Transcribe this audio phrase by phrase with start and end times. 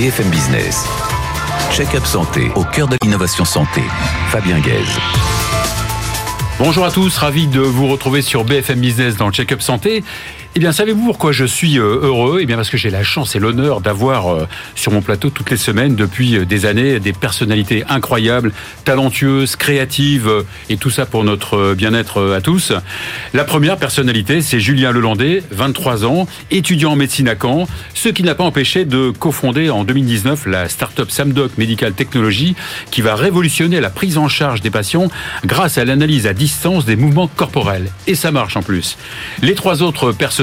[0.00, 0.86] BFM Business.
[1.70, 3.82] Check-up santé au cœur de l'innovation santé.
[4.30, 4.98] Fabien Guèze.
[6.58, 10.02] Bonjour à tous, ravi de vous retrouver sur BFM Business dans le Check-up Santé.
[10.56, 12.40] Eh bien, savez-vous pourquoi je suis euh, heureux?
[12.42, 15.48] Eh bien, parce que j'ai la chance et l'honneur d'avoir euh, sur mon plateau toutes
[15.48, 18.50] les semaines, depuis euh, des années, des personnalités incroyables,
[18.84, 20.28] talentueuses, créatives,
[20.68, 22.72] et tout ça pour notre bien-être à tous.
[23.32, 28.24] La première personnalité, c'est Julien Lelandais, 23 ans, étudiant en médecine à Caen, ce qui
[28.24, 32.56] n'a pas empêché de cofonder en 2019 la start-up Samdoc Medical Technology,
[32.90, 35.10] qui va révolutionner la prise en charge des patients
[35.44, 37.88] grâce à l'analyse à distance des mouvements corporels.
[38.08, 38.98] Et ça marche en plus.
[39.42, 40.39] Les trois autres personnalités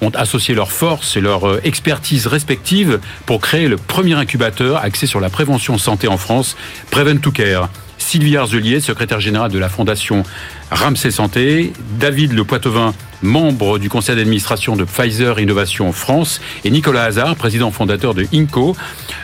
[0.00, 5.06] ont associé leurs forces et leur euh, expertise respectives pour créer le premier incubateur axé
[5.06, 6.56] sur la prévention santé en France,
[6.90, 7.68] Prevent to Care.
[7.98, 10.22] Sylvie Arzelier, secrétaire générale de la fondation
[10.70, 17.04] Ramsey Santé, David Le Poitevin, membre du conseil d'administration de Pfizer Innovation France, et Nicolas
[17.04, 18.76] Hazard, président fondateur de INCO.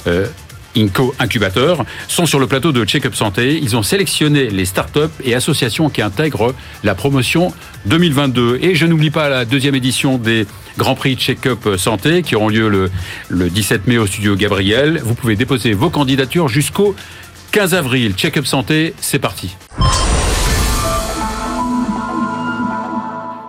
[0.07, 0.27] Euh,
[0.77, 3.59] Inco Incubateur, sont sur le plateau de Check-up Santé.
[3.63, 7.53] Ils ont sélectionné les startups et associations qui intègrent la promotion
[7.87, 8.59] 2022.
[8.63, 10.47] Et je n'oublie pas la deuxième édition des
[10.79, 12.91] Grands Prix Check-up Santé qui auront lieu le,
[13.29, 15.01] le 17 mai au studio Gabriel.
[15.05, 16.95] Vous pouvez déposer vos candidatures jusqu'au
[17.53, 18.15] 15 avril.
[18.15, 19.57] Check-up Santé, c'est parti.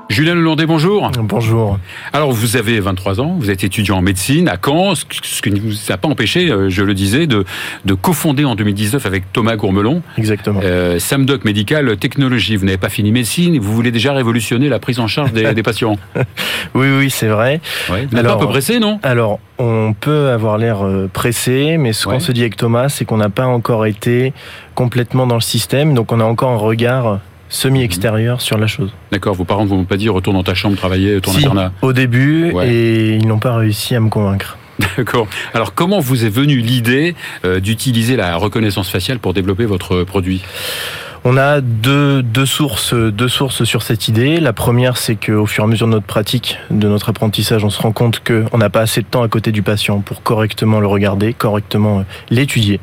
[0.09, 1.09] Julien Lelandais, bonjour.
[1.18, 1.80] Bonjour.
[2.12, 5.59] Alors, vous avez 23 ans, vous êtes étudiant en médecine à Caen, ce qui ne
[5.59, 7.46] vous a pas empêché, euh, je le disais, de,
[7.86, 10.02] de cofonder en 2019 avec Thomas Gourmelon.
[10.18, 10.59] Exactement.
[10.64, 12.58] Euh, Samdoc Medical Technologie.
[12.58, 15.64] Vous n'avez pas fini médecine, vous voulez déjà révolutionner la prise en charge des, des
[15.64, 15.98] patients.
[16.76, 17.62] oui, oui, c'est vrai.
[17.90, 18.06] Ouais.
[18.12, 19.00] Vous alors, pas un peu pressé, non?
[19.04, 22.16] Alors, on peut avoir l'air euh, pressé, mais ce ouais.
[22.16, 24.34] qu'on se dit avec Thomas, c'est qu'on n'a pas encore été
[24.76, 27.20] complètement dans le système, donc on a encore un regard
[27.54, 28.92] semi-extérieur sur la chose.
[29.12, 31.72] D'accord, vos parents ne vont pas dire retourne dans ta chambre travailler, ton si, internat
[31.82, 32.68] Au début, ouais.
[32.68, 34.58] et ils n'ont pas réussi à me convaincre.
[34.98, 35.28] D'accord.
[35.54, 37.16] Alors comment vous est venue l'idée
[37.46, 40.42] euh, d'utiliser la reconnaissance faciale pour développer votre produit?
[41.25, 44.39] On a deux, deux, sources, deux sources sur cette idée.
[44.39, 47.69] La première, c'est qu'au fur et à mesure de notre pratique, de notre apprentissage, on
[47.69, 50.79] se rend compte qu'on n'a pas assez de temps à côté du patient pour correctement
[50.81, 52.81] le regarder, correctement l'étudier.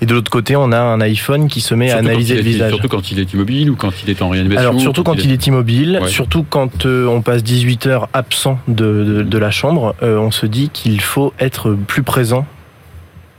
[0.00, 2.40] Et de l'autre côté, on a un iPhone qui se met surtout à analyser le
[2.40, 2.70] est, visage.
[2.70, 5.24] Surtout quand il est immobile ou quand il est en réanimation Alors surtout quand, quand
[5.24, 6.08] il est, est immobile, ouais.
[6.08, 10.30] surtout quand euh, on passe 18 heures absent de, de, de la chambre, euh, on
[10.30, 12.46] se dit qu'il faut être plus présent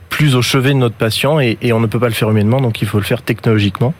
[0.08, 2.60] plus au chevet de notre patient et, et on ne peut pas le faire humainement,
[2.62, 3.92] donc il faut le faire technologiquement.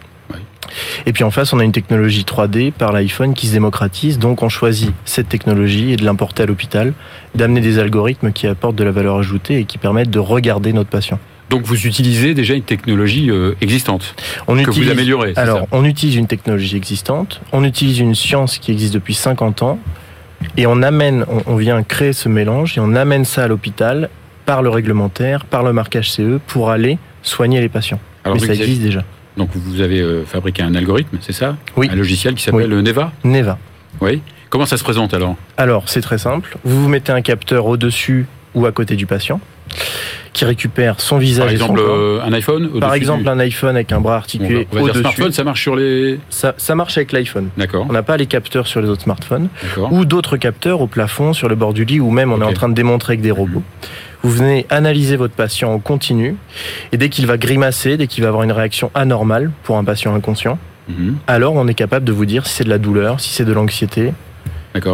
[1.06, 4.19] Et puis en face, on a une technologie 3D par l'iPhone qui se démocratise.
[4.19, 6.93] Donc on choisit cette technologie et de l'importer à l'hôpital,
[7.34, 10.91] d'amener des algorithmes qui apportent de la valeur ajoutée et qui permettent de regarder notre
[10.91, 11.19] patient.
[11.50, 14.16] Donc vous utilisez déjà une technologie euh, existante
[14.49, 15.32] on que utilise, vous améliorez.
[15.37, 15.66] Alors ça?
[15.71, 19.78] on utilise une technologie existante, on utilise une science qui existe depuis 50 ans
[20.56, 24.10] et on amène, on, on vient créer ce mélange et on amène ça à l'hôpital
[24.44, 28.00] par le réglementaire, par le marquage CE pour aller soigner les patients.
[28.25, 29.05] Alors, Mais ça existe déjà.
[29.36, 31.56] Donc vous avez euh, fabriqué un algorithme, c'est ça?
[31.76, 31.88] Oui.
[31.91, 32.82] Un logiciel qui s'appelle oui.
[32.82, 33.12] Neva?
[33.24, 33.58] Neva.
[34.00, 34.20] Oui.
[34.48, 35.36] Comment ça se présente alors?
[35.56, 36.56] Alors c'est très simple.
[36.64, 39.41] Vous vous mettez un capteur au-dessus ou à côté du patient
[40.32, 41.96] qui récupère son visage Par exemple, et son corps.
[41.96, 43.28] Euh, un iPhone Par exemple, du...
[43.28, 45.00] un iPhone avec un bras articulé bon, au-dessus.
[45.00, 46.20] smartphone, ça marche sur les...
[46.28, 47.48] Ça, ça marche avec l'iPhone.
[47.56, 47.86] D'accord.
[47.88, 49.48] On n'a pas les capteurs sur les autres smartphones.
[49.62, 49.92] D'accord.
[49.92, 52.52] Ou d'autres capteurs au plafond, sur le bord du lit, ou même on est en
[52.52, 53.62] train de démontrer avec des robots.
[54.26, 56.34] Vous venez analyser votre patient en continu,
[56.91, 60.12] et dès qu'il va grimacer, dès qu'il va avoir une réaction anormale pour un patient
[60.16, 61.19] inconscient, Mhm.
[61.28, 63.53] alors on est capable de vous dire si c'est de la douleur, si c'est de
[63.53, 64.12] l'anxiété,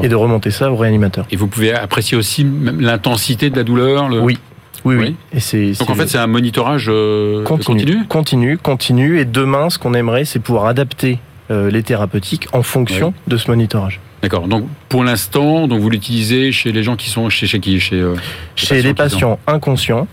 [0.03, 1.25] et de remonter ça au réanimateur.
[1.31, 2.47] Et vous pouvez apprécier aussi
[2.78, 4.20] l'intensité de la douleur le...
[4.20, 4.38] Oui.
[4.84, 5.03] Oui, oui.
[5.04, 5.16] Oui.
[5.32, 9.19] Et c'est, Donc en fait, c'est un monitorage euh, continu, continu continu, continu.
[9.19, 11.20] Et demain, ce qu'on aimerait, c'est pouvoir adapter
[11.50, 13.22] euh, les thérapeutiques en fonction Oui.
[13.28, 13.99] de ce monitorage.
[14.22, 14.47] D'accord.
[14.49, 17.97] Donc pour l'instant, donc vous l'utilisez chez les gens qui sont chez chez qui Chez
[18.00, 18.15] euh,
[18.55, 20.06] Chez les patients qui patients inconscients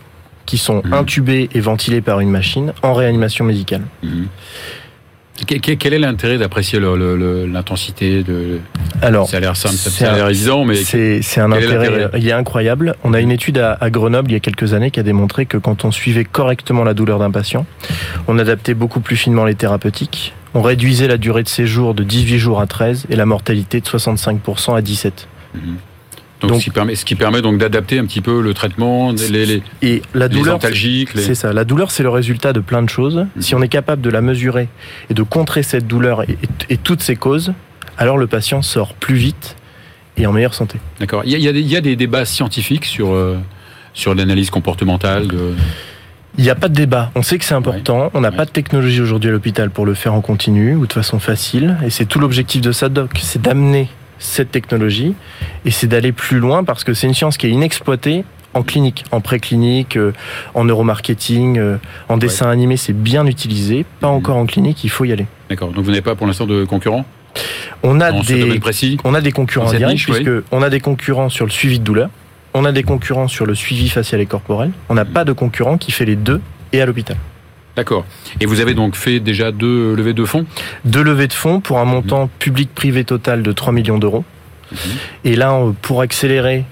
[0.46, 0.94] qui sont Mhm.
[0.94, 3.82] intubés et ventilés par une machine en réanimation médicale.
[4.02, 4.28] Mhm.
[5.48, 8.60] Que- que- Quel est l'intérêt d'apprécier l'intensité de
[9.02, 12.28] Alors, Ça a l'air simple, ça a l'air évident, mais c'est un intérêt, l'intérêt il
[12.28, 12.96] est incroyable.
[13.06, 15.46] On a une étude à, à Grenoble il y a quelques années qui a démontré
[15.46, 17.66] que quand on suivait correctement la douleur d'un patient,
[18.28, 22.40] on adaptait beaucoup plus finement les thérapeutiques, on réduisait la durée de séjour de 18
[22.40, 25.28] jours à 13 et la mortalité de 65% à 17.
[25.54, 25.62] Mhm.
[26.42, 29.12] donc, Donc- ce, qui permet, ce qui permet donc d'adapter un petit peu le traitement,
[29.12, 31.22] les, les, Et la douleur, antalgiques, les...
[31.22, 31.54] C'est ça.
[31.54, 33.26] La douleur, c'est le résultat de plein de choses.
[33.40, 34.70] Si on est capable de la mesurer
[35.10, 36.38] et de contrer cette douleur et,
[36.70, 37.54] et- et toutes ses causes,
[37.98, 39.56] alors le patient sort plus vite
[40.18, 40.80] et en meilleure santé.
[41.00, 41.24] D'accord.
[41.26, 43.38] Il y a, des- il y a des débats scientifiques sur euh,
[43.94, 45.28] sur l'analyse comportementale.
[45.28, 45.54] De...
[46.40, 47.12] Il n'y a pas de débat.
[47.16, 48.12] On sait que c'est important.
[48.14, 48.36] On n'a Ouais.
[48.38, 51.76] pas de technologie aujourd'hui à l'hôpital pour le faire en continu ou de façon facile.
[51.86, 53.90] Et c'est tout l'objectif de SADOC, c'est d'amener
[54.20, 55.16] cette technologie
[55.66, 59.04] et c'est d'aller plus loin parce que c'est une science qui est inexploitée en clinique,
[59.12, 60.14] en préclinique, euh,
[60.54, 61.76] en neuromarketing, euh,
[62.08, 63.86] en dessin animé, c'est bien utilisé.
[64.00, 65.28] Pas encore en clinique, il faut y aller.
[65.50, 65.72] D'accord.
[65.74, 67.04] Donc vous n'avez pas pour l'instant de concurrents?
[67.84, 68.60] On a, des,
[69.04, 72.10] on a des concurrents directs, puisque on a des concurrents sur le suivi de douleur,
[72.54, 75.78] on a des concurrents sur le suivi facial et corporel, on n'a pas de concurrent
[75.78, 76.42] qui fait les deux
[76.74, 77.18] et à l'hôpital.
[77.76, 78.06] D'accord.
[78.42, 80.46] Et vous avez donc fait déjà deux levées de fonds?
[80.86, 84.26] Deux levées de fonds pour un montant public-privé total de 3 millions d'euros.
[84.72, 84.78] Mhm.
[85.24, 86.66] Et là, pour accélérer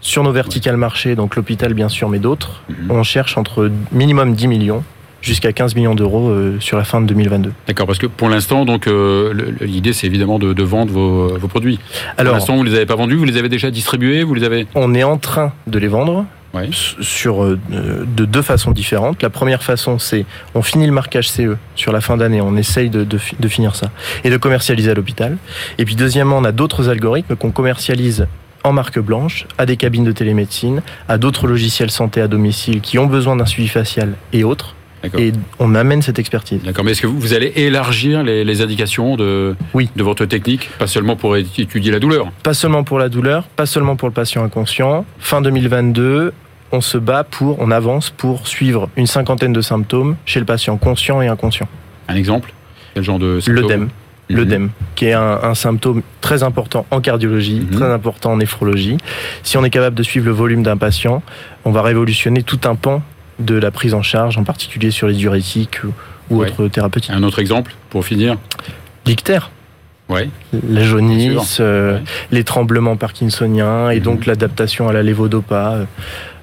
[0.00, 2.90] sur nos verticales marchés, donc l'hôpital bien sûr, mais d'autres, mhm.
[2.90, 4.84] on cherche entre minimum 10 millions
[5.26, 7.52] jusqu'à 15 millions d'euros euh, sur la fin de 2022.
[7.66, 11.78] D'accord, parce que pour l'instant, donc euh, l'idée c'est évidemment de, vendre vos, produits.
[12.16, 14.44] Alors, pour l'instant, vous les avez pas vendus, vous les avez déjà distribués, vous les
[14.44, 14.66] avez.
[14.74, 16.24] On est en train de les vendre.
[17.00, 19.22] sur euh, de deux façons différentes.
[19.22, 20.24] La première façon, c'est
[20.54, 23.90] on finit le marquage CE sur la fin d'année, on essaye de, de finir ça
[24.24, 25.36] et de commercialiser à l'hôpital.
[25.78, 28.26] Et puis deuxièmement, on a d'autres algorithmes qu'on commercialise
[28.66, 32.98] en marque blanche à des cabines de télémédecine, à d'autres logiciels santé à domicile qui
[32.98, 34.75] ont besoin d'un suivi facial et autres.
[35.18, 36.62] Et on amène cette expertise.
[36.62, 39.90] D'accord, mais est-ce que vous, allez élargir les, indications de, oui.
[39.96, 42.30] de votre technique Pas seulement pour étudier la douleur?
[42.42, 45.04] Pas seulement pour la douleur, pas seulement pour le patient inconscient.
[45.18, 46.32] Fin 2022,
[46.72, 50.76] on se bat pour, on avance pour suivre une cinquantaine de symptômes chez le patient
[50.76, 51.68] conscient et inconscient.
[52.08, 52.52] Un exemple?
[52.94, 53.62] Quel genre de symptômes?
[53.62, 53.88] L'œdème
[54.28, 54.70] l'œdème, mhm.
[54.94, 57.70] qui est un, symptôme très important en cardiologie, mhm.
[57.70, 58.96] très important en néphrologie.
[59.42, 61.22] Si on est capable de suivre le volume d'un patient,
[61.64, 63.02] on va révolutionner tout un pan
[63.38, 65.80] de la prise en charge, en particulier sur les diurétiques
[66.30, 67.12] ou, autres thérapeutiques.
[67.12, 68.36] Un autre exemple, pour finir
[69.06, 69.50] L'ictère.
[70.08, 70.30] Ouais.
[70.68, 71.98] La jaunisse, euh,
[72.30, 74.26] les tremblements parkinsoniens et donc mhm.
[74.28, 75.74] l'adaptation à la lévodopa.
[75.74, 75.84] Euh,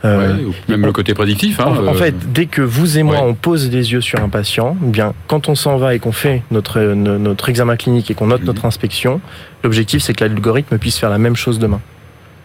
[0.05, 1.61] euh, même le côté prédictif.
[1.61, 4.75] Hein, en, fait, dès que vous et moi on pose les yeux sur un patient,
[4.83, 8.27] eh bien quand on s'en va et qu'on fait notre notre examen clinique et qu'on
[8.27, 8.47] note mhm.
[8.47, 9.21] notre inspection,
[9.63, 11.79] l'objectif c'est que l'algorithme puisse faire la même chose demain.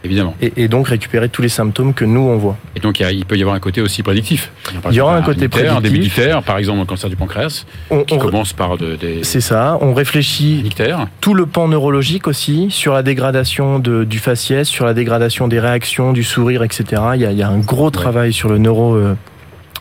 [0.04, 0.34] Évidemment.
[0.40, 2.56] Et, donc récupérer tous les symptômes que nous on voit.
[2.76, 4.52] Et donc il, peut y avoir un côté aussi prédictif.
[4.90, 5.92] il y aura un côté prédictif.
[5.92, 9.24] D'ictère, par exemple, le cancer du pancréas, on, qui commence par des.
[9.24, 9.76] C'est ça.
[9.80, 10.68] On réfléchit
[11.20, 15.58] tout le pan neurologique aussi sur la dégradation de, du faciès, sur la dégradation des
[15.58, 17.02] réactions, du sourire, etc.
[17.14, 18.94] Il y a, un gros travail sur le neuro.
[18.94, 19.14] Euh,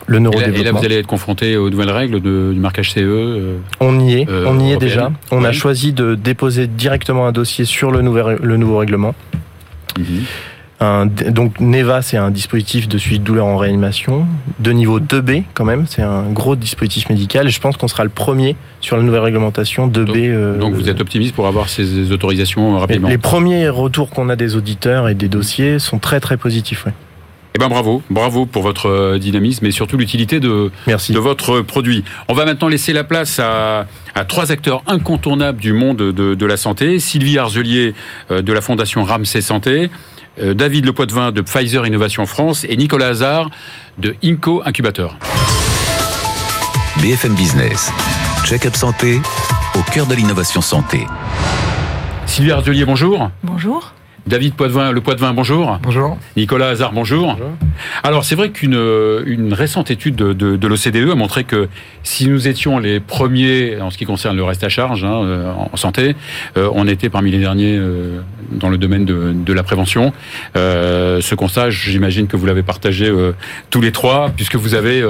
[0.08, 0.60] le neurodéveloppement.
[0.60, 4.00] Et là, vous allez être confronté aux nouvelles règles de, du marquage CE euh, On
[4.00, 5.12] y est, euh, on y est déjà.
[5.30, 9.14] On a choisi de déposer directement un dossier sur le, nouvel, le nouveau règlement.
[10.80, 14.26] Donc Neva, c'est un dispositif de suivi de douleur en réanimation
[14.60, 15.86] de niveau 2B quand même.
[15.88, 17.48] C'est un gros dispositif médical.
[17.48, 20.04] Et je pense qu'on sera le premier sur la nouvelle réglementation 2B.
[20.04, 24.28] Donc, euh, donc vous êtes optimiste pour avoir ces autorisations rapidement Les premiers retours qu'on
[24.28, 26.86] a des auditeurs et des dossiers sont très très positifs.
[27.54, 32.04] Eh ben bravo, bravo pour votre euh, dynamisme et surtout l'utilité de, de votre produit.
[32.28, 36.46] On va maintenant laisser la place à, à trois acteurs incontournables du monde de, de
[36.46, 36.98] la santé.
[37.00, 37.94] Sylvie Arzelier
[38.30, 39.90] euh, de la Fondation Ramsey Santé,
[40.40, 43.50] euh, David Lepoitvin de Pfizer Innovation France et Nicolas Hazard
[43.96, 45.16] de Inco Incubateur.
[47.02, 47.90] BFM Business,
[48.44, 49.20] check-up santé
[49.74, 51.06] au cœur de l'innovation santé.
[52.26, 53.30] Sylvie Arzelier, bonjour.
[53.42, 53.94] Bonjour.
[54.28, 55.78] David Poitvin, le Poitvin, bonjour.
[55.82, 56.18] Bonjour.
[56.36, 57.32] Nicolas Hazard, bonjour.
[57.32, 57.52] bonjour.
[58.02, 58.78] Alors c'est vrai qu'une
[59.24, 61.68] une récente étude de, de, de l'OCDE a montré que
[62.02, 65.50] si nous étions les premiers en ce qui concerne le reste à charge hein, euh,
[65.72, 66.14] en santé,
[66.58, 68.20] euh, on était parmi les derniers euh,
[68.50, 70.12] dans le domaine de, de la prévention.
[70.54, 73.12] ce constat, j'imagine que vous l'avez partagé
[73.70, 75.04] tous les trois, puisque vous avez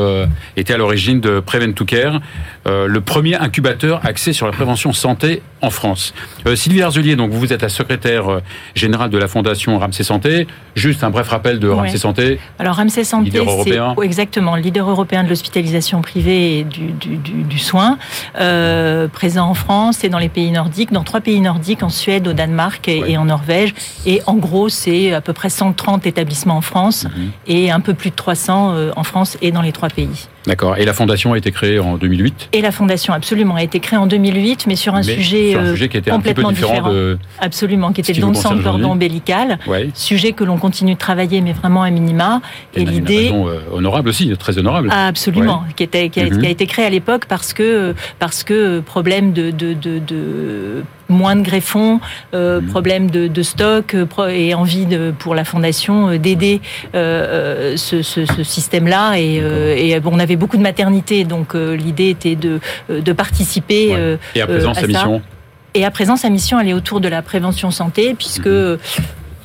[0.56, 2.20] été à l'origine de Prevent to Care,
[2.66, 6.14] le premier incubateur axé sur la prévention santé en France.
[6.56, 8.40] Sylvie Arzelier, donc vous êtes la secrétaire
[8.74, 10.46] générale de la Fondation Ramsey Santé.
[10.74, 12.38] Juste un bref rappel de Ramsey Santé.
[12.58, 17.98] Alors Ramsey Santé, c'est exactement leader européen de l'hospitalisation privée et du, du, soin,
[18.40, 22.28] euh, présent en France et dans les pays nordiques, dans trois pays nordiques, en Suède,
[22.28, 23.74] au Danemark et, en Norvège.
[24.06, 27.30] Et en gros, c'est à peu près 130 établissements en France mhm.
[27.46, 30.28] et un peu plus de 300 euh, en France et dans les trois pays.
[30.48, 30.78] D'accord.
[30.78, 33.98] Et la fondation a été créée en 2008 Et la fondation, absolument, a été créée
[33.98, 36.90] en 2008, mais sur un, sujet, un sujet, qui était complètement un petit peu différent,
[36.90, 37.18] de...
[37.38, 39.58] Absolument, qui était le don de sang de cordon ombilical.
[39.94, 42.40] Sujet que l'on continue de travailler, mais vraiment à minima.
[42.74, 43.30] Et, l'idée.
[43.32, 44.90] Euh, honorable aussi, très honorable.
[44.90, 46.44] absolument, qui, était, qui, a, mhm.
[46.44, 51.42] été créée à l'époque parce que, parce que problème de, de, de, de moins de
[51.42, 52.00] greffons,
[52.34, 52.68] euh, mhm.
[52.68, 56.60] problème de, de stock euh, et envie de, pour la fondation euh, d'aider
[56.94, 59.18] euh, ce, ce, ce système-là.
[59.18, 59.36] Et,
[59.76, 64.16] et bon, on avait beaucoup de maternité, donc l'idée était de, de participer.
[64.34, 65.22] Et à présent, sa mission
[65.74, 68.78] Et à présent, sa mission, elle est autour de la prévention santé, puisque mhm.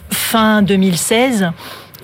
[0.10, 1.52] fin 2016,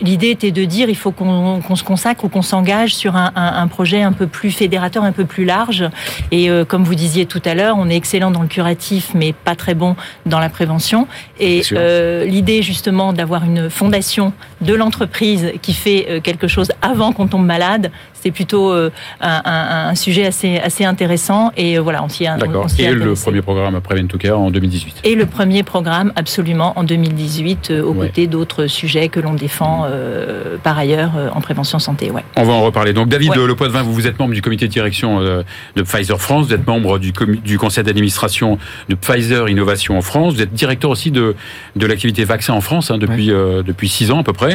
[0.02, 3.68] l'idée était de dire il faut qu'on se consacre ou qu'on s'engage sur un, un,
[3.68, 5.86] projet un peu plus fédérateur, un peu plus large.
[6.32, 9.34] Et euh, comme vous disiez tout à l'heure, on est excellent dans le curatif, mais
[9.34, 11.08] pas très bon dans la prévention.
[11.40, 17.12] Et euh, l'idée justement d'avoir une fondation de l'entreprise qui fait euh, quelque chose avant
[17.12, 18.90] qu'on tombe malade, c'est plutôt un,
[19.22, 21.52] un, sujet assez, assez intéressant.
[21.56, 22.36] Et voilà, on s'y a.
[22.36, 22.68] D'accord.
[22.78, 25.02] Et le premier programme Prevent to Care en 2018.
[25.06, 30.58] Et le premier programme absolument en 2018 aux côtés d'autres sujets que l'on défend euh,
[30.62, 32.12] par ailleurs euh, en prévention santé.
[32.12, 32.24] Ouais.
[32.36, 32.94] On va en reparler.
[32.94, 35.44] Donc David Le Lepoitvin, vous, vous êtes membre du comité de direction euh,
[35.76, 37.14] de Pfizer France, vous êtes membre du,
[37.44, 38.58] du conseil d'administration
[38.90, 41.36] de Pfizer Innovation en France, vous êtes directeur aussi de,
[41.76, 44.49] de l'activité vaccin en France hein, depuis, depuis six ans à peu près.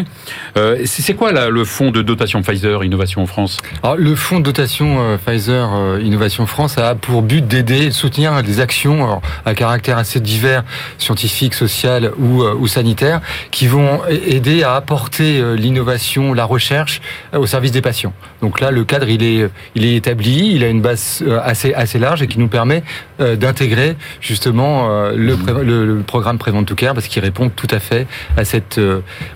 [0.84, 3.58] C'est quoi le fonds de dotation Pfizer Innovation France?
[3.96, 8.60] Le fonds de dotation Pfizer Innovation France a pour but d'aider et de soutenir des
[8.60, 10.64] actions à caractère assez divers,
[10.98, 13.20] scientifique, social ou, ou sanitaire,
[13.50, 17.00] qui vont aider à apporter euh, l'innovation, la recherche
[17.32, 18.12] euh, au service des patients.
[18.42, 22.38] Donc là, le cadre, est, établi, il a une base euh, assez, large et qui
[22.38, 22.82] nous permet
[23.18, 28.44] d'intégrer justement le, le, programme Prevent to Care parce qu'il répond tout à fait à
[28.44, 28.80] cet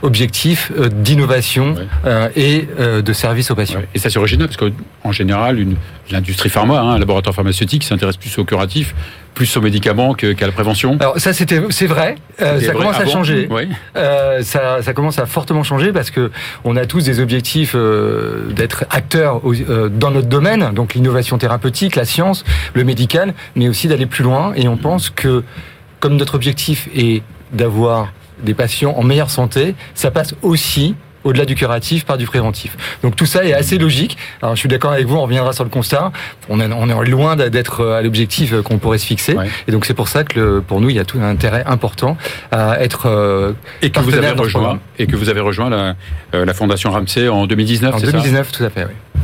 [0.03, 0.48] objectif
[0.91, 1.75] d'innovation
[2.37, 3.81] et de service aux patients.
[3.95, 5.67] Et ça c'est original parce qu'en général,
[6.11, 8.95] l'industrie pharma, hein, un laboratoire pharmaceutique s'intéresse plus au curatif
[9.39, 13.07] plus aux médicaments qu'à la prévention Alors ça c'était c'est vrai, euh, ça commence à
[13.07, 13.49] changer.
[13.97, 16.33] Euh, ça, ça, commence à fortement changer parce que
[16.65, 21.95] on a tous des objectifs euh, d'être acteurs euh, dans notre domaine, donc l'innovation thérapeutique,
[21.95, 24.53] la science, le médical, mais aussi d'aller plus loin.
[24.57, 25.45] Et on pense que
[26.01, 31.55] comme notre objectif est d'avoir des patients en meilleure santé, ça passe aussi au-delà du
[31.55, 32.77] curatif par du préventif.
[33.03, 34.17] Donc tout ça est assez logique.
[34.43, 36.13] Alors je suis d'accord avec vous, on reviendra sur le constat.
[36.49, 39.37] On, est loin d'être à l'objectif qu'on pourrait se fixer.
[39.67, 42.17] Et donc c'est pour ça que pour nous, il y a tout un intérêt important
[42.51, 43.53] à être euh,
[43.83, 45.95] et que vous avez rejoint et que vous avez rejoint la,
[46.35, 47.95] euh, la fondation Ramsey en 2019.
[47.95, 48.85] En 2019, tout à fait.
[48.85, 49.21] Oui.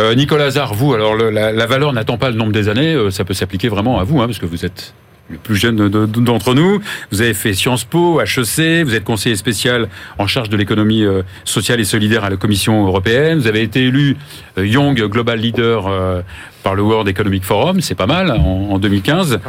[0.00, 3.24] Euh, Nicolas Hazard, vous, alors la, la, valeur n'attend pas le nombre des années, ça
[3.24, 4.94] peut s'appliquer vraiment à vous, hein, parce que vous êtes
[5.32, 6.80] le plus jeune d'entre nous.
[7.10, 11.22] Vous avez fait Sciences Po, HEC, vous êtes conseiller spécial en charge de l'économie euh,
[11.44, 13.38] sociale et solidaire à la Commission européenne.
[13.38, 14.16] Vous avez été élu
[14.58, 16.22] euh, Young Global Leader euh,
[16.62, 19.40] par le World Economic Forum, c'est pas mal, en 2015.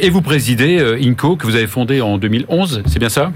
[0.00, 3.30] Et vous présidez INCO, que vous avez fondé en 2011, c'est bien ça?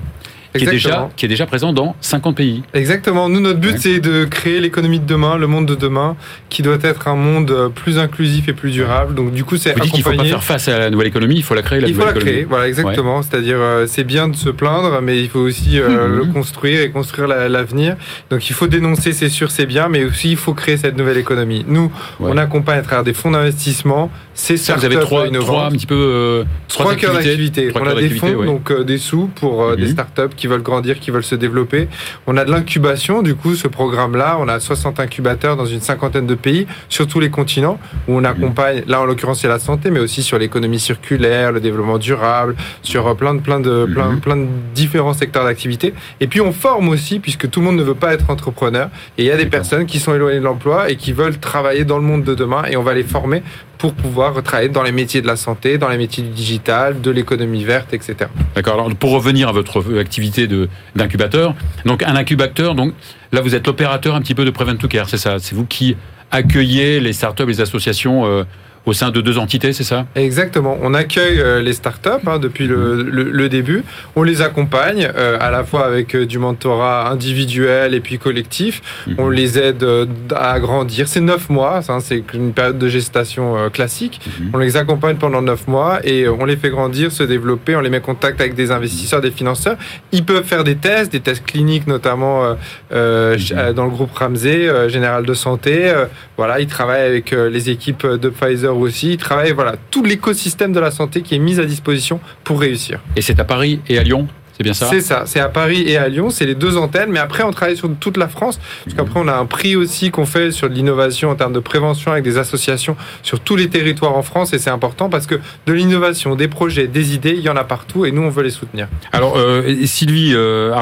[0.58, 2.62] Qui est, déjà, qui est déjà présent dans 50 pays.
[2.74, 3.28] Exactement.
[3.28, 6.16] Nous, notre but, c'est de créer l'économie de demain, le monde de demain,
[6.48, 9.14] qui doit être un monde euh, plus inclusif et plus durable.
[9.14, 9.90] Donc, du coup, c'est accompagner...
[9.90, 11.88] qu'il ne faut pas faire face à la nouvelle économie, il faut la créer, la
[11.88, 13.22] il faut la créer, voilà, exactement.
[13.22, 16.16] C'est-à-dire, euh, c'est bien de se plaindre, mais il faut aussi euh, mhm.
[16.16, 17.96] le construire et construire l'avenir.
[18.30, 21.18] Donc, il faut dénoncer, c'est sûr, c'est bien, mais aussi, il faut créer cette nouvelle
[21.18, 21.64] économie.
[21.66, 24.76] Nous, on accompagne à travers des fonds d'investissement, c'est ça.
[24.76, 26.44] Vous avez trois, trois un petit peu...
[26.68, 27.72] trois, cœurs d'activité.
[27.74, 29.88] On a des fonds, donc des sous pour des mhm.
[29.88, 31.88] startups qui veulent grandir, qui veulent se développer.
[32.26, 36.26] On a de l'incubation, du coup, ce programme-là, on a 60 incubateurs dans une cinquantaine
[36.26, 39.90] de pays, sur tous les continents, où on accompagne, là en l'occurrence c'est la santé,
[39.90, 44.10] mais aussi sur l'économie circulaire, le développement durable, sur euh, plein de, plein de, plein,
[44.10, 44.20] mhm.
[44.20, 45.94] plein de différents secteurs d'activité.
[46.20, 49.22] Et puis on forme aussi, puisque tout le monde ne veut pas être entrepreneur, et
[49.22, 51.98] il y a des personnes qui sont éloignées de l'emploi et qui veulent travailler dans
[51.98, 53.42] le monde de demain, et on va les former
[53.84, 57.10] pour pouvoir travailler dans les métiers de la santé, dans les métiers du digital, de
[57.10, 58.30] l'économie verte, etc.
[58.54, 58.72] D'accord.
[58.72, 60.48] Alors pour revenir à votre activité
[60.96, 62.94] d'incubateur, donc un incubateur, donc
[63.30, 65.66] là vous êtes l'opérateur un petit peu de Prevent to Care, c'est ça C'est vous
[65.66, 65.98] qui
[66.30, 68.44] accueillez les startups, les associations euh,
[68.86, 70.06] au sein de deux entités, c'est ça?
[70.14, 70.76] Exactement.
[70.82, 73.82] On accueille euh, les startups hein, depuis le, le, début.
[74.14, 78.82] On les accompagne euh, à la fois avec euh, du mentorat individuel et puis collectif.
[79.06, 79.14] Mhm.
[79.18, 79.86] On les aide
[80.34, 81.08] à grandir.
[81.08, 84.20] C'est neuf mois, hein, c'est une période de gestation classique.
[84.26, 84.50] Mhm.
[84.52, 87.76] On les accompagne pendant neuf mois et on les fait grandir, se développer.
[87.76, 89.76] On les met en contact avec des investisseurs, des financeurs.
[90.12, 92.56] Ils peuvent faire des tests, des tests cliniques notamment
[92.92, 93.72] euh, mhm.
[93.72, 95.92] dans le groupe Ramsey, Général de Santé.
[96.36, 99.12] voilà, ils travaillent avec les équipes de Pfizer aussi.
[99.12, 103.00] Ils travaillent voilà, tout l'écosystème de la santé qui est mis à disposition pour réussir.
[103.16, 104.86] Et c'est à Paris et à Lyon c'est bien ça?
[104.88, 107.50] C'est ça, c'est à Paris et à Lyon, c'est les deux antennes, mais après on
[107.50, 110.68] travaille sur toute la France, parce qu'après on a un prix aussi qu'on fait sur
[110.68, 114.52] de l'innovation en termes de prévention avec des associations sur tous les territoires en France,
[114.52, 117.64] et c'est important parce que de l'innovation, des projets, des idées, il y en a
[117.64, 118.86] partout, et nous on veut les soutenir.
[119.12, 120.72] Alors euh, Sylvie euh,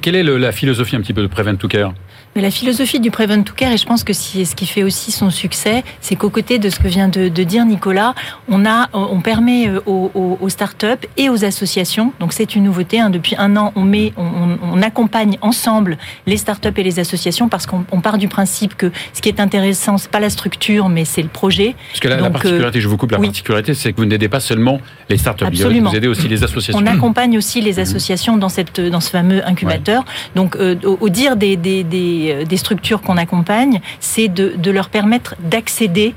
[0.00, 1.92] quelle est la philosophie un petit peu de Prevent to Care
[2.38, 5.10] mais la philosophie du Prevent to Care, et je pense que ce qui fait aussi
[5.10, 8.14] son succès, c'est qu'aux côtés de ce que vient de, dire Nicolas,
[8.48, 13.00] on, a, on permet euh, aux, aux, startups et aux associations, donc c'est une nouveauté
[13.00, 17.66] hein, depuis un an, on met, on, accompagne ensemble les startups et les associations parce
[17.66, 21.22] qu'on part du principe que ce qui est intéressant, c'est pas la structure, mais c'est
[21.22, 21.74] le projet.
[21.88, 24.80] Parce que la, particularité, je vous coupe, la particularité, c'est que vous n'aidez pas seulement
[25.08, 25.90] les startups, Absolument.
[25.90, 26.80] vous aidez aussi les associations.
[26.80, 30.04] On accompagne aussi les associations dans cette, dans ce fameux incubateur.
[30.36, 36.14] Donc, au, dire des, des, des, structures qu'on accompagne, c'est de, de leur permettre d'accéder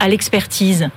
[0.00, 0.90] à l'expertise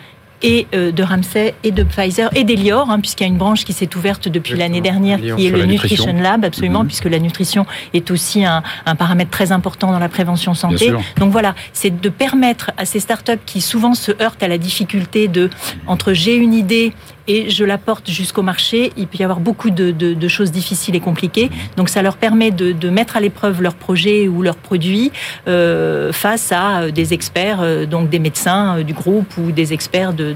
[0.43, 3.63] et euh, de Ramsay et de Pfizer et d'Elior, hein, puisqu'il y a une branche
[3.63, 6.87] qui s'est ouverte depuis l'année dernière, qui est le Nutrition Lab, absolument, mhm.
[6.87, 10.91] puisque la nutrition est aussi un, un, paramètre très important dans la prévention santé.
[11.17, 15.27] Donc voilà, c'est de permettre à ces startups qui souvent se heurtent à la difficulté
[15.27, 15.49] de
[15.87, 16.93] entre j'ai une idée
[17.27, 18.91] et je la porte jusqu'au marché.
[18.97, 21.49] Il peut y avoir beaucoup de, choses difficiles et compliquées.
[21.77, 25.11] Donc ça leur permet de, mettre à l'épreuve leur projet ou leurs produits
[25.47, 30.13] euh, face à euh, des experts, euh, donc des médecins du groupe ou des experts
[30.13, 30.35] de,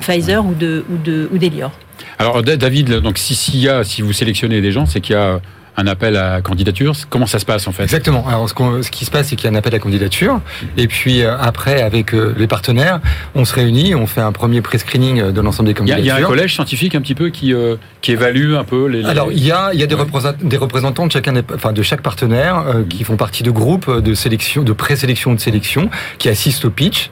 [0.00, 0.84] Pfizer ou de
[1.32, 1.72] ou d'Elior.
[2.18, 5.40] Alors David, donc si, si, y si vous sélectionnez des gens, c'est qu'il y a
[5.76, 6.94] un appel à candidature.
[7.10, 8.26] Comment ça se passe en fait Exactement.
[8.26, 10.40] Alors ce, qui se passe, c'est qu'il y a un appel à candidature.
[10.76, 13.00] Et puis euh, après, avec euh, les partenaires,
[13.34, 16.04] on se réunit, on fait un premier pré-screening euh, de l'ensemble des candidatures.
[16.04, 17.54] Il y, a un collège scientifique un petit peu qui,
[18.00, 19.04] qui évalue un peu les.
[19.04, 21.82] Alors il y a, il y a des, représentants, des représentants de chacun, enfin de
[21.82, 26.28] chaque partenaire qui font partie de groupes de sélection, de présélection ou de sélection, qui
[26.28, 27.10] assistent au pitch,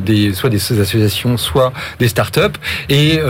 [0.00, 2.40] des, soit des associations, soit des startups.
[2.88, 3.20] Et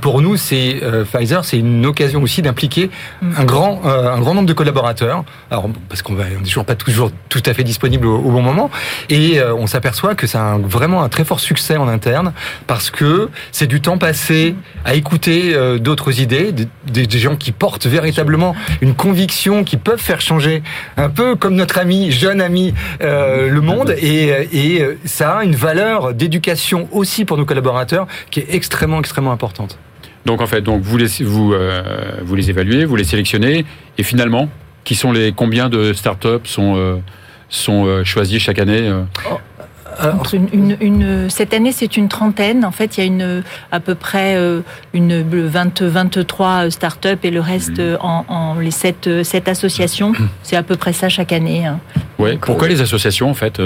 [0.00, 2.90] pour nous, c'est Pfizer, c'est une occasion aussi d'impliquer
[3.36, 7.42] un grand, un grand nombre de collaborateurs, alors parce qu'on n'est toujours pas toujours tout
[7.46, 8.70] à fait disponible au, bon moment,
[9.08, 12.32] et euh, on s'aperçoit que c'est vraiment un très fort succès en interne
[12.66, 16.52] parce que c'est du temps passé à écouter euh, d'autres idées,
[16.86, 20.62] des, gens qui portent véritablement une conviction, qui peuvent faire changer
[20.96, 22.72] un peu comme notre ami, jeune ami,
[23.02, 28.40] euh, le monde, et, et ça a une valeur d'éducation aussi pour nos collaborateurs qui
[28.40, 29.78] est extrêmement extrêmement importante.
[30.24, 31.82] Donc en fait, donc vous les, vous, euh,
[32.22, 33.64] vous les évaluez, vous les sélectionnez,
[33.98, 34.48] et finalement,
[34.84, 36.96] qui sont les combien de startups sont euh,
[37.48, 38.90] sont euh, choisis chaque année
[39.30, 39.38] oh,
[40.52, 42.64] une, cette année, c'est une trentaine.
[42.64, 44.38] En fait, il y a une, à peu près
[44.94, 47.98] une 20, 23 startups et le reste mmh.
[48.00, 50.12] en, les 7, 7 associations.
[50.12, 50.28] Mmh.
[50.42, 51.66] C'est à peu près ça chaque année.
[51.66, 51.80] Hein.
[52.18, 52.38] Ouais.
[52.40, 53.60] Pourquoi les associations, en fait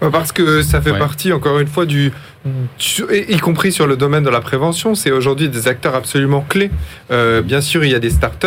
[0.00, 2.12] Parce que ça fait partie, encore une fois, du,
[3.10, 6.70] y compris sur le domaine de la prévention, c'est aujourd'hui des acteurs absolument clés.
[7.10, 8.46] Euh, bien sûr, il y a des startups,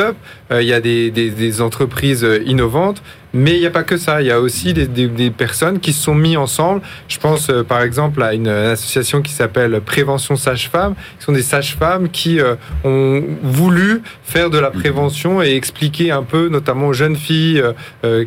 [0.52, 3.04] euh, il y a des, des, des innovantes, innovantes,
[3.34, 4.22] mais il n'y a pas que ça.
[4.22, 6.82] Il y a aussi des, des, personnes qui se sont mis ensemble.
[7.08, 10.96] Je pense euh, par exemple à une, association qui s'appelle Prévention Sage-Femmes.
[11.20, 12.40] Ce sont des sages-femmes qui
[12.84, 17.64] ont voulu faire de la prévention et expliquer un peu, notamment aux jeunes filles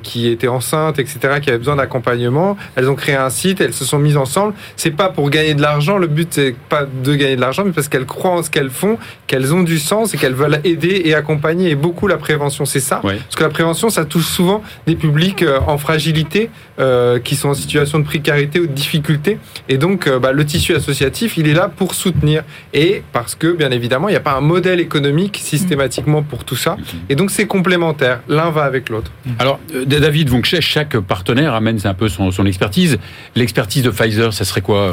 [0.02, 2.56] qui étaient enceintes, etc., qui avaient besoin d'accompagnement.
[2.76, 4.54] Elles ont créé un site, elles se sont mises ensemble.
[4.76, 5.98] C'est pas pour gagner de l'argent.
[5.98, 8.70] Le but, c'est pas de gagner de l'argent, mais parce qu'elles croient en ce qu'elles
[8.70, 11.70] font, qu'elles ont du sens et qu'elles veulent aider et accompagner.
[11.70, 13.00] Et beaucoup la prévention, c'est ça.
[13.02, 17.48] Parce que la prévention, ça touche souvent des publics euh, en fragilité, euh, qui sont
[17.48, 19.38] en situation de précarité ou de difficulté.
[19.68, 22.42] Et donc, euh, bah, le tissu associatif, il est là pour soutenir.
[22.72, 26.56] Et parce que, bien évidemment, il n'y a pas un modèle économique systématiquement pour tout
[26.56, 26.76] ça.
[27.08, 28.20] Et donc, c'est complémentaire.
[28.28, 29.10] L'un va avec l'autre.
[29.38, 32.98] Alors, David, donc, chaque partenaire amène un peu son, son expertise.
[33.34, 34.92] L'expertise de Pfizer, ça serait quoi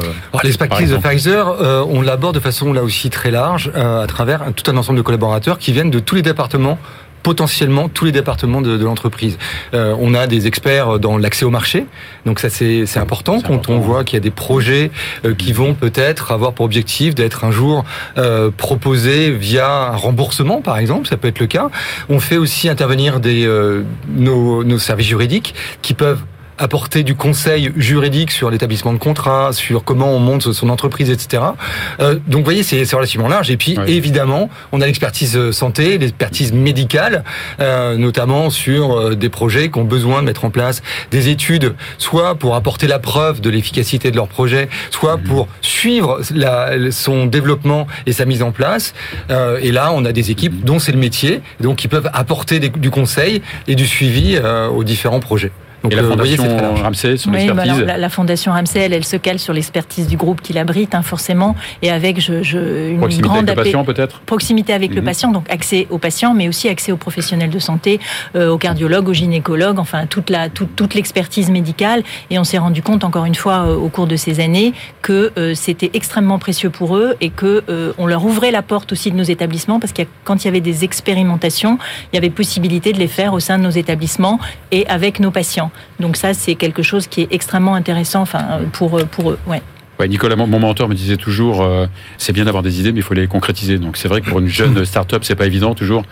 [0.52, 4.52] L'expertise de Pfizer, euh, on l'aborde de façon là aussi très large euh, à travers
[4.54, 6.78] tout un ensemble de collaborateurs qui viennent de tous les départements
[7.22, 9.38] potentiellement tous les départements de, de l'entreprise.
[9.74, 11.86] Euh, on a des experts dans l'accès au marché,
[12.26, 14.90] donc ça c'est important quand on voit qu'il y a des projets
[15.24, 17.84] euh, qui vont peut-être avoir pour objectif d'être un jour
[18.18, 21.70] euh, proposés via un remboursement par exemple, ça peut être le cas.
[22.08, 26.22] On fait aussi intervenir des euh, nos, nos services juridiques qui peuvent
[26.58, 31.42] apporter du conseil juridique sur l'établissement de contrat, sur comment on monte son entreprise, etc.
[32.00, 33.50] Euh, donc, vous voyez, c'est relativement large.
[33.50, 37.24] Et puis, évidemment, on a l'expertise euh, santé, l'expertise médicale,
[37.60, 41.74] euh, notamment sur euh, des projets qui ont besoin de mettre en place des études,
[41.98, 45.22] soit pour apporter la preuve de l'efficacité de leur projet, soit mhm.
[45.24, 48.94] pour suivre la, son développement et sa mise en place.
[49.30, 52.60] Euh, et là, on a des équipes dont c'est le métier, donc qui peuvent apporter
[52.60, 54.38] des, du conseil et du suivi
[54.70, 55.52] aux différents projets
[55.90, 59.38] et la Fondation Ramsey, son oui, expertise bah la, Fondation Ramsey, elle, elle, se cale
[59.38, 63.50] sur l'expertise du groupe qui l'abrite, hein, forcément, et avec je, je, une proximité grande
[63.50, 65.06] avec le patient, peut-être proximité avec le mhm.
[65.06, 68.00] patient, donc accès aux patients, mais aussi accès aux professionnels de santé,
[68.36, 72.02] euh, aux cardiologues, aux gynécologues, enfin toute la toute, toute l'expertise médicale.
[72.30, 75.32] Et on s'est rendu compte encore une fois euh, au cours de ces années que
[75.36, 79.10] euh, c'était extrêmement précieux pour eux et que euh, on leur ouvrait la porte aussi
[79.10, 81.78] de nos établissements parce que quand il y avait des expérimentations,
[82.12, 84.38] il y avait possibilité de les faire au sein de nos établissements
[84.70, 85.70] et avec nos patients.
[86.00, 89.38] Donc ça, c'est quelque chose qui est extrêmement intéressant enfin, pour, pour eux.
[89.46, 89.62] Ouais.
[89.98, 91.86] Ouais, Nicolas, mon mentor me disait toujours, euh,
[92.18, 93.78] c'est bien d'avoir des idées, mais il faut les concrétiser.
[93.78, 96.02] Donc c'est vrai que pour une jeune start-up, c'est pas évident toujours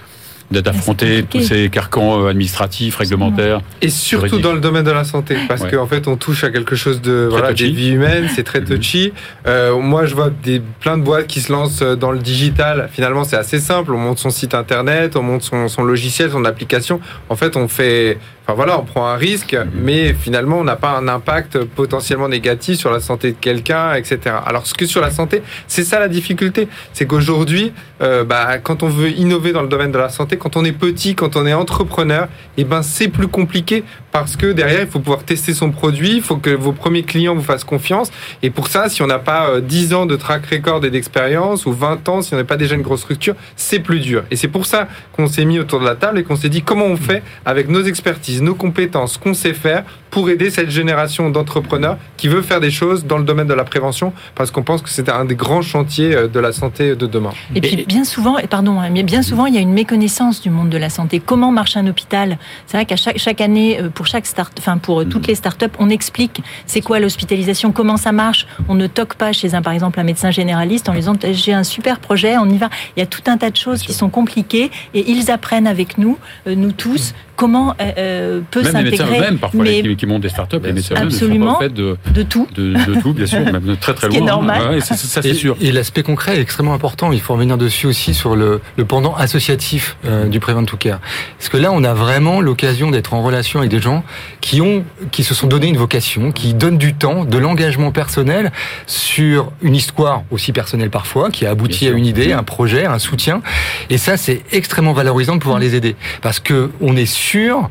[0.50, 3.60] d'affronter tous ces carcans administratifs, réglementaires.
[3.82, 6.74] Et surtout dans le domaine de la santé, parce qu'en fait, on touche à quelque
[6.74, 8.66] chose de voilà, des vies humaines, c'est très mhm.
[8.66, 9.12] touchy.
[9.46, 12.88] moi, je vois des, plein de boîtes qui se lancent dans le digital.
[12.92, 13.92] Finalement, c'est assez simple.
[13.92, 17.00] On monte son site internet, on monte son, son logiciel, son application.
[17.28, 21.08] En fait, on fait voilà, on prend un risque, mais finalement, on n'a pas un
[21.08, 24.18] impact potentiellement négatif sur la santé de quelqu'un, etc.
[24.44, 27.72] Alors, ce que sur la santé, c'est ça la difficulté, c'est qu'aujourd'hui,
[28.02, 30.72] euh, bah, quand on veut innover dans le domaine de la santé, quand on est
[30.72, 35.00] petit, quand on est entrepreneur, eh ben c'est plus compliqué parce que derrière, il faut
[35.00, 38.10] pouvoir tester son produit, il faut que vos premiers clients vous fassent confiance.
[38.42, 41.66] Et pour ça, si on n'a pas 10 euh, ans de track record et d'expérience,
[41.66, 44.24] ou 20 ans, si on n'a pas déjà une grosse structure, c'est plus dur.
[44.30, 46.62] Et c'est pour ça qu'on s'est mis autour de la table et qu'on s'est dit
[46.62, 51.30] comment on fait avec nos expertises, nos compétences, qu'on sait faire pour aider cette génération
[51.30, 54.82] d'entrepreneurs qui veut faire des choses dans le domaine de la prévention, parce qu'on pense
[54.82, 57.30] que c'est un des grands chantiers euh, de la santé de demain.
[57.54, 60.50] Et puis bien souvent, pardon, hein, mais bien souvent, il y a une méconnaissance du
[60.50, 61.20] monde de la santé.
[61.24, 62.38] Comment marche un hôpital?
[62.66, 65.34] C'est vrai qu'à chaque, chaque année, euh, pour chaque start, enfin pour euh, toutes les
[65.34, 68.46] startups, on explique c'est quoi l'hospitalisation, comment ça marche.
[68.68, 71.52] On ne toque pas chez un, par exemple, un médecin généraliste en lui disant j'ai
[71.52, 72.68] un super projet, on y va.
[72.96, 75.98] Il y a tout un tas de choses qui sont compliquées et ils apprennent avec
[75.98, 77.74] nous, nous tous, comment
[78.20, 79.20] euh, peut s'intégrer.
[79.20, 82.72] Même parfois mais, qui, montent des startups, les médecins absolument fait de, de tout, de,
[82.72, 84.18] de, tout bien sûr, même très très Ce loin.
[84.18, 84.82] Qui est normal.
[84.82, 85.56] ça, c'est sûr.
[85.60, 87.12] Et l'aspect concret est extrêmement important.
[87.12, 91.00] Il faut revenir dessus aussi sur le, le pendant associatif euh, du Prevent to Care.
[91.38, 94.04] Parce que là, on a vraiment l'occasion d'être en relation avec des gens
[94.40, 98.52] qui ont, qui se sont donné une vocation, qui donnent du temps, de l'engagement personnel
[98.86, 102.98] sur une histoire aussi personnelle parfois, qui a abouti à une idée, un projet, un
[102.98, 103.42] soutien.
[103.88, 107.70] Et ça, c'est extrêmement valorisant de pouvoir les aider, parce que on est sûr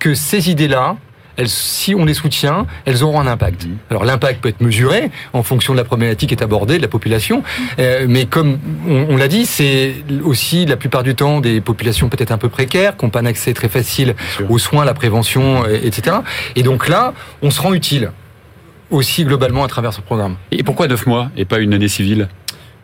[0.00, 0.96] que ces idées-là,
[1.44, 3.66] si on les soutient, elles auront un impact.
[3.66, 3.76] Mhm.
[3.90, 6.88] Alors l'impact peut être mesuré en fonction de la problématique qui est abordée, de la
[6.88, 7.44] population,
[7.78, 8.58] euh, mais comme
[8.88, 12.96] on, l'a dit, c'est aussi la plupart du temps des populations peut-être un peu précaires,
[12.96, 14.16] qui n'ont pas un accès très facile
[14.48, 16.16] aux soins, à la prévention, euh, etc.
[16.56, 18.10] Et donc là, on se rend utile
[18.90, 20.36] aussi globalement à travers ce programme.
[20.50, 22.28] Et pourquoi neuf mois et pas une année civile?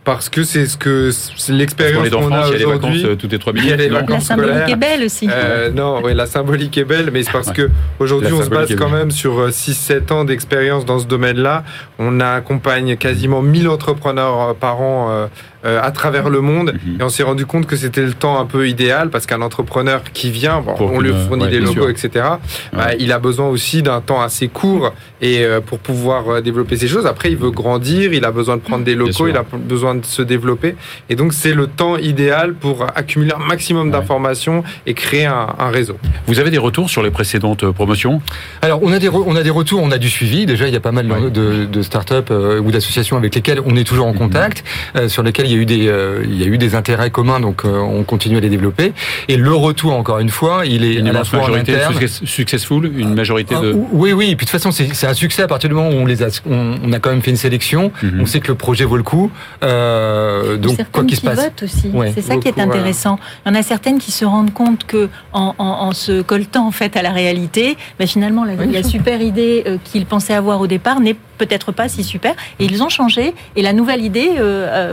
[0.07, 1.11] Parce que c'est ce que
[1.49, 3.05] l'expérience qu'on a aujourd'hui.
[3.05, 3.77] Euh, toutes les trois minutes.
[3.91, 5.29] La symbolique est belle aussi.
[5.29, 8.75] Euh, non, oui, la symbolique est belle, mais c'est parce que aujourd'hui on se base
[8.77, 11.65] quand même sur 6-7 euh, ans d'expérience dans ce domaine-là.
[11.99, 15.27] On accompagne quasiment 1000 entrepreneurs par an euh,
[15.67, 16.75] à travers le monde.
[16.75, 17.01] Mhm.
[17.01, 20.03] Et on s'est rendu compte que c'était le temps un peu idéal parce qu'un entrepreneur
[20.13, 22.25] qui vient, on lui fournit des locaux, etc.
[22.73, 26.77] Bah, il a besoin aussi d'un temps assez court et euh, pour pouvoir euh, développer
[26.77, 27.07] ces choses.
[27.07, 30.05] Après, il veut grandir, il a besoin de prendre des locaux, il a besoin de
[30.05, 30.77] se développer.
[31.09, 35.97] Et donc, c'est le temps idéal pour accumuler un maximum d'informations et créer un, réseau.
[36.27, 38.23] Vous avez des retours sur les précédentes promotions?
[38.63, 40.47] Alors, on a des on a des retours, on a du suivi.
[40.47, 43.85] Déjà, il y a pas mal de, de startups ou d'associations avec lesquelles on est
[43.85, 44.19] toujours en mhm.
[44.19, 44.65] contact,
[45.09, 47.41] sur lesquelles il y a eu des, euh, il y a eu des intérêts communs,
[47.41, 48.93] donc euh, on continue à les développer.
[49.29, 51.77] Et le retour, encore une fois, il est une à la fois majorité
[52.25, 53.73] successful, une majorité de.
[53.75, 54.31] Ah, oui, oui.
[54.31, 56.23] Et puis de toute façon, c'est un succès à partir du moment où on les
[56.23, 57.93] a, on, a quand même fait une sélection.
[58.03, 58.21] Mhm.
[58.21, 59.31] On sait que le projet vaut le coup.
[59.63, 61.51] Euh, donc quoi qu'il se passe.
[61.63, 61.93] aussi.
[62.15, 63.19] c'est ça qui est intéressant.
[63.45, 66.73] Il y en a certaines qui se rendent compte que en, en, se coltant en
[66.73, 71.01] fait à la réalité, bah, finalement la, la super idée qu'ils pensaient avoir au départ
[71.01, 72.35] n'est peut-être pas si super.
[72.59, 74.31] Et ils ont changé et la nouvelle idée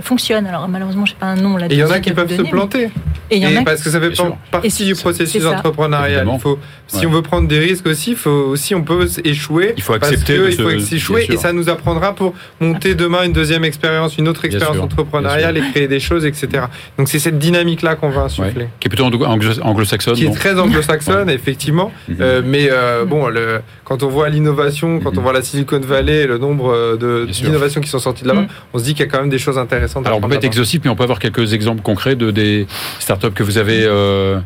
[0.01, 0.45] fonctionne.
[0.45, 1.67] Alors malheureusement, je sais pas un nom là.
[1.67, 2.89] Et il y en a qui peuvent se planter.
[3.29, 4.13] Et, y en a parce que ça fait
[4.51, 6.27] partie du processus entrepreneurial.
[6.31, 9.73] Il faut, si on veut prendre des risques aussi, faut aussi on peut échouer.
[9.77, 10.37] Il faut accepter.
[10.39, 14.27] Parce il faut échouer et ça nous apprendra pour monter demain une deuxième expérience, une
[14.27, 16.65] autre expérience entrepreneuriale et créer des choses, etc.
[16.97, 18.67] Donc c'est cette dynamique là qu'on va insuffler.
[18.79, 20.15] Qui est plutôt anglo-saxonne.
[20.15, 21.91] Qui est très anglo-saxonne, effectivement.
[22.07, 22.17] Mhm.
[22.21, 25.23] Euh, mais euh, bon, le, quand on voit l'innovation, quand on mhm.
[25.23, 28.47] voit la Silicon Valley, le nombre euh, d'innovations qui sont sorties de là-bas, mhm.
[28.73, 30.05] on se dit qu'il y a quand même des choses intéressantes.
[30.05, 32.67] Alors on peut être exhaustif, mais on peut avoir quelques exemples concrets de des
[32.99, 34.39] startups que vous avez euh,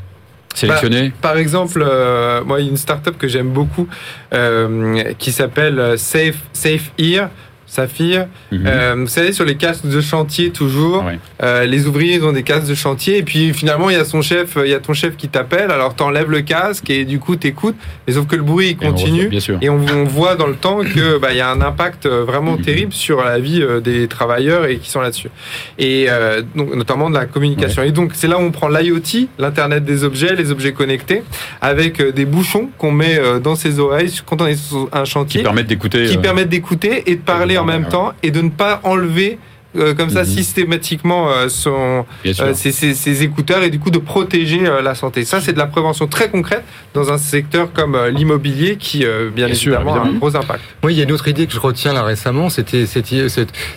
[0.53, 1.09] sélectionnées?
[1.09, 3.87] Bah, par exemple, euh, moi, il y a une startup que j'aime beaucoup
[4.33, 7.29] euh, qui s'appelle Safe Safe Ear.
[7.67, 8.27] Saphir.
[8.51, 8.63] Mhm.
[8.65, 11.03] Euh, vous savez, sur les casques de chantier, toujours,
[11.43, 14.21] euh, les ouvriers ont des casques de chantier, et puis finalement, il y a son
[14.21, 17.35] chef, il y a ton chef qui t'appelle, alors t'enlèves le casque, et du coup,
[17.35, 17.75] t'écoutes,
[18.07, 19.29] mais sauf que le bruit il continue,
[19.61, 22.53] et on, voit dans le temps que bah, il y a un impact euh, vraiment
[22.53, 22.61] mhm.
[22.61, 25.29] terrible sur la vie des travailleurs et qui sont là-dessus,
[25.77, 26.07] et
[26.55, 27.83] donc notamment de la communication.
[27.83, 31.23] Et donc, c'est là où on prend l'IoT, l'internet des objets, les objets connectés,
[31.61, 35.43] avec des bouchons qu'on met dans ses oreilles quand on est sur un chantier, qui
[35.43, 38.79] permettent d'écouter, qui permettent d'écouter et de parler en même temps et de ne pas
[38.83, 39.39] enlever
[39.77, 40.27] euh, comme ça mhm.
[40.27, 45.25] systématiquement euh, son, euh, ses, écouteurs et du coup de protéger la santé.
[45.25, 49.95] Ça, c'est de la prévention très concrète dans un secteur comme l'immobilier qui, bien, évidemment,
[49.95, 50.61] a un gros impact.
[50.83, 53.07] Oui, il y a une autre idée que je retiens là récemment, c'était cette,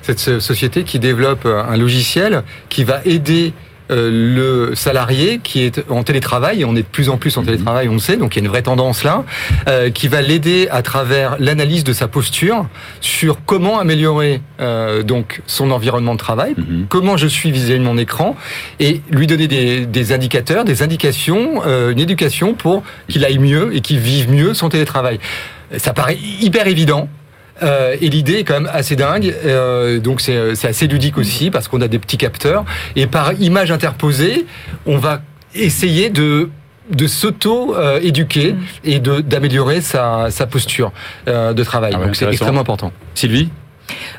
[0.02, 3.52] cette, société qui développe un logiciel qui va aider
[3.90, 7.88] le salarié qui est en télétravail, et on est de plus en plus en télétravail,
[7.88, 9.24] on le sait, donc il y a une vraie tendance là,
[9.94, 12.66] qui va l'aider à travers l'analyse de sa posture
[13.00, 14.40] sur comment améliorer
[15.04, 16.86] donc son environnement de travail, mhm.
[16.88, 18.36] comment je suis vis-à-vis de mon écran,
[18.78, 23.80] et lui donner des, des indicateurs, des indications, une éducation pour qu'il aille mieux et
[23.80, 25.18] qu'il vive mieux son télétravail.
[25.76, 27.08] Ça paraît hyper évident,
[27.62, 29.34] euh, et l'idée est quand même assez dingue.
[29.44, 32.64] Euh, donc c'est assez ludique aussi parce qu'on a des petits capteurs.
[32.96, 34.46] Et par image interposée,
[34.86, 35.22] on va
[35.54, 36.50] essayer de
[36.90, 40.92] de s'auto-éduquer et d'améliorer sa, sa posture
[41.28, 41.92] euh, de travail.
[41.94, 42.92] Ah donc c'est extrêmement important.
[43.14, 43.48] Sylvie?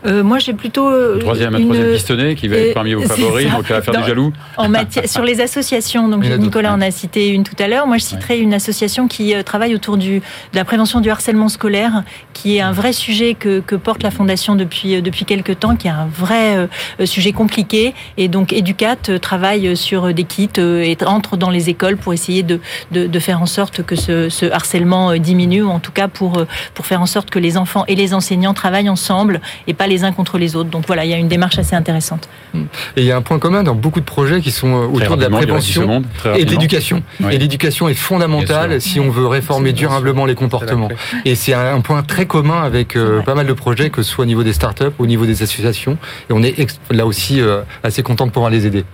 [0.05, 0.89] Euh, moi, j'ai plutôt.
[0.89, 1.65] Euh, troisième, une...
[1.65, 4.33] troisième pistonné qui va être parmi vos favoris, donc à faire du jaloux.
[4.57, 7.87] En matière, sur les associations, donc Nicolas en a cité une tout à l'heure.
[7.87, 11.49] Moi, je citerai une association qui euh, travaille autour du, de la prévention du harcèlement
[11.49, 12.03] scolaire,
[12.33, 15.87] qui est un vrai sujet que, que porte la Fondation depuis, depuis quelques temps, qui
[15.87, 16.67] est un vrai
[17.05, 17.93] sujet compliqué.
[18.17, 22.59] Et donc, Educat travaille sur des kits et entre dans les écoles pour essayer de,
[22.91, 26.43] de, de faire en sorte que ce, ce, harcèlement diminue, ou en tout cas pour,
[26.73, 30.03] pour faire en sorte que les enfants et les enseignants travaillent ensemble et pas les
[30.03, 30.69] uns contre les autres.
[30.69, 32.27] Donc voilà, il y a une démarche assez intéressante.
[32.53, 35.17] Et il y a un point commun dans beaucoup de projets qui sont euh, autour
[35.17, 36.03] de la prévention
[36.35, 37.03] et de l'éducation.
[37.29, 40.89] Et l'éducation est fondamentale si on veut réformer durablement les comportements.
[41.25, 44.23] Et c'est un point très commun avec euh, pas mal de projets, que ce soit
[44.23, 45.97] au niveau des startups, au niveau des associations.
[46.29, 46.55] Et on est
[46.89, 48.85] là aussi euh, assez content de pouvoir les aider.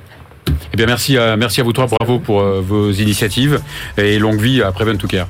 [0.74, 3.60] Eh bien, merci à, merci à vous trois, bravo pour vos initiatives
[3.98, 5.28] et longue vie à Prevent to Care.